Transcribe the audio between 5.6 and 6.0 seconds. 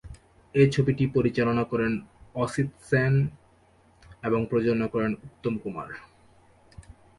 Kumar.